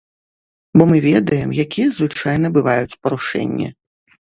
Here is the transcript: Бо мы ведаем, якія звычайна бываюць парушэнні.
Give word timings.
Бо 0.79 0.83
мы 0.91 0.97
ведаем, 1.07 1.51
якія 1.65 1.87
звычайна 1.99 2.53
бываюць 2.57 2.97
парушэнні. 3.07 3.67